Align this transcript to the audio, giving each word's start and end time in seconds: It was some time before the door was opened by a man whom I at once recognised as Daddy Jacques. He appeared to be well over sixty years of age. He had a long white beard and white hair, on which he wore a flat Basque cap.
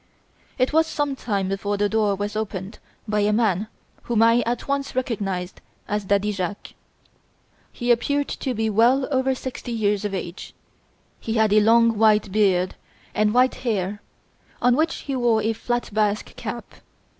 It 0.57 0.73
was 0.73 0.87
some 0.87 1.15
time 1.15 1.47
before 1.47 1.77
the 1.77 1.87
door 1.87 2.15
was 2.15 2.35
opened 2.35 2.79
by 3.07 3.19
a 3.19 3.31
man 3.31 3.67
whom 4.05 4.23
I 4.23 4.39
at 4.47 4.67
once 4.67 4.95
recognised 4.95 5.61
as 5.87 6.05
Daddy 6.05 6.31
Jacques. 6.31 6.73
He 7.71 7.91
appeared 7.91 8.27
to 8.29 8.55
be 8.55 8.67
well 8.67 9.07
over 9.11 9.35
sixty 9.35 9.71
years 9.71 10.03
of 10.03 10.15
age. 10.15 10.55
He 11.19 11.33
had 11.35 11.53
a 11.53 11.59
long 11.59 11.99
white 11.99 12.31
beard 12.31 12.73
and 13.13 13.31
white 13.31 13.53
hair, 13.61 14.01
on 14.59 14.75
which 14.75 14.95
he 15.01 15.15
wore 15.15 15.43
a 15.43 15.53
flat 15.53 15.91
Basque 15.93 16.35
cap. 16.35 16.73